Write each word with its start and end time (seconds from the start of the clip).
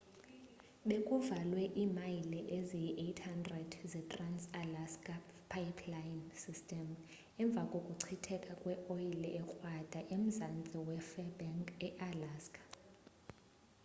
bekuvalwe 0.89 1.63
imayile 1.83 2.39
eziyi-800 2.57 3.73
ze-trans-alaska 3.91 5.15
pipeline 5.51 6.21
system 6.43 6.87
emva 7.41 7.63
kokuchitheka 7.71 8.51
kweoyile 8.61 9.29
ekrwada 9.41 9.99
emzantsi 10.15 10.75
we-fairbanks 10.85 11.75
ealaska 12.05 12.61